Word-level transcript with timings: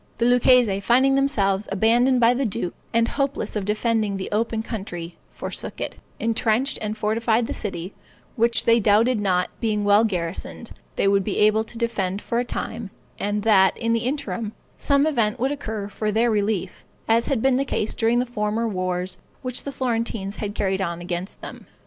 The 0.17 0.25
Lucchese, 0.25 0.79
finding 0.79 1.13
themselves 1.13 1.69
abandoned 1.71 2.19
by 2.19 2.33
the 2.33 2.43
duke, 2.43 2.73
and 2.91 3.07
hopeless 3.07 3.55
of 3.55 3.65
defending 3.65 4.17
the 4.17 4.31
open 4.31 4.63
country, 4.63 5.15
forsook 5.29 5.79
it; 5.79 5.97
entrenched 6.19 6.79
and 6.81 6.97
fortified 6.97 7.45
the 7.45 7.53
city, 7.53 7.93
which 8.35 8.65
they 8.65 8.79
doubted 8.79 9.19
not, 9.21 9.51
being 9.59 9.83
well 9.83 10.03
garrisoned, 10.03 10.71
they 10.95 11.07
would 11.07 11.23
be 11.23 11.37
able 11.37 11.63
to 11.65 11.77
defend 11.77 12.19
for 12.19 12.39
a 12.39 12.43
time, 12.43 12.89
and 13.19 13.43
that, 13.43 13.77
in 13.77 13.93
the 13.93 14.07
interim, 14.07 14.53
some 14.79 15.05
event 15.05 15.39
would 15.39 15.51
occur 15.51 15.87
for 15.87 16.11
their 16.11 16.31
relief, 16.31 16.83
as 17.07 17.27
had 17.27 17.39
been 17.43 17.57
the 17.57 17.63
case 17.63 17.93
during 17.93 18.17
the 18.17 18.25
former 18.25 18.67
wars 18.67 19.19
which 19.43 19.65
the 19.65 19.71
Florentines 19.71 20.37
had 20.37 20.55
carried 20.55 20.81
on 20.81 20.99
against 20.99 21.41
them. 21.41 21.67